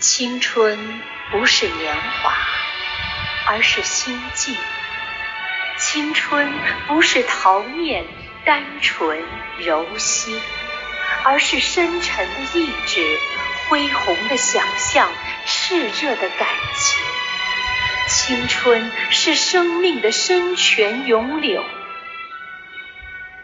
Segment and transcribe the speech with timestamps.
[0.00, 0.78] 青春
[1.32, 2.32] 不是年华，
[3.48, 4.54] 而是心境；
[5.76, 6.52] 青春
[6.86, 8.04] 不是桃面
[8.44, 9.20] 单纯
[9.58, 10.40] 柔心，
[11.24, 13.18] 而是深沉的意志、
[13.68, 15.10] 恢宏的想象、
[15.44, 17.04] 炽热的感情。
[18.06, 21.64] 青春是生命的深泉涌流，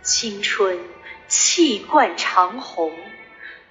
[0.00, 0.78] 青春
[1.26, 2.96] 气贯长虹。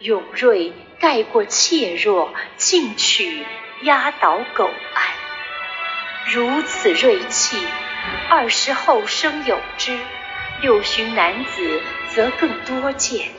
[0.05, 3.43] 勇锐盖过怯弱，进取
[3.81, 5.03] 压倒苟安。
[6.31, 7.57] 如此锐气，
[8.29, 9.97] 二十后生有之，
[10.61, 13.29] 六旬男子则更多见。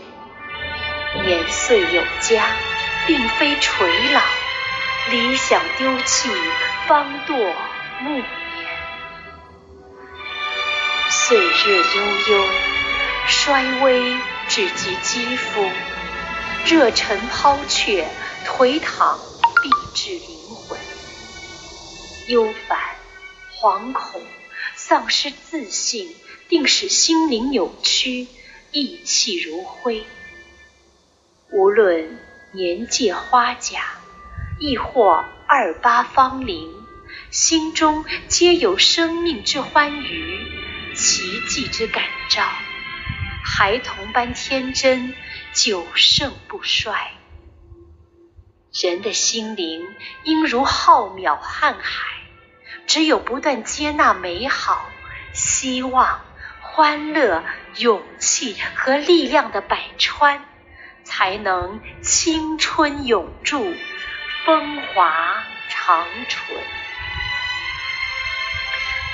[1.23, 2.45] 年岁有加，
[3.07, 4.21] 并非垂老；
[5.13, 6.29] 理想丢弃，
[6.89, 7.53] 方堕
[8.01, 8.25] 暮年。
[11.11, 12.45] 岁月悠悠，
[13.29, 14.17] 衰微
[14.49, 15.71] 只及肌肤。
[16.69, 18.09] 热忱抛却，
[18.45, 19.21] 颓唐
[19.63, 20.77] 必至灵魂；
[22.27, 22.81] 忧烦、
[23.55, 24.21] 惶恐、
[24.75, 26.13] 丧失自信，
[26.49, 28.27] 定使心灵扭曲，
[28.73, 30.05] 意气如灰。
[31.53, 32.19] 无论
[32.51, 34.01] 年届花甲，
[34.59, 36.75] 亦或二八芳龄，
[37.31, 42.43] 心中皆有生命之欢愉，奇迹之感召，
[43.49, 45.15] 孩童般天真。
[45.53, 47.13] 久盛不衰，
[48.83, 49.87] 人的心灵
[50.25, 52.09] 应如浩渺瀚海，
[52.87, 54.91] 只有不断接纳美好、
[55.33, 56.21] 希望、
[56.61, 57.43] 欢乐、
[57.77, 60.45] 勇气和力量的百川，
[61.05, 63.75] 才能青春永驻，
[64.45, 66.59] 风华长存。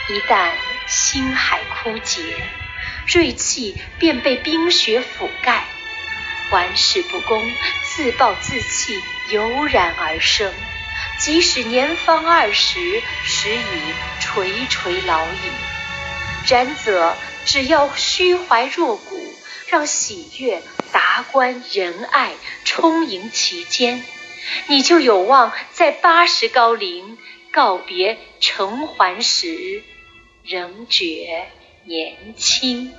[0.09, 0.51] 一旦
[0.89, 2.43] 心海枯竭，
[3.07, 5.65] 锐气便被冰雪覆盖。
[6.51, 7.43] 玩世不恭、
[7.83, 10.53] 自暴自弃油然而生，
[11.19, 16.47] 即使年方二十，时已垂垂老矣。
[16.47, 17.15] 然则，
[17.47, 19.19] 只要虚怀若谷，
[19.67, 20.61] 让喜悦、
[20.93, 22.33] 达观、仁爱
[22.65, 24.05] 充盈其间，
[24.67, 27.17] 你就有望在八十高龄
[27.51, 29.83] 告别尘寰时，
[30.45, 31.47] 仍觉
[31.85, 32.91] 年轻。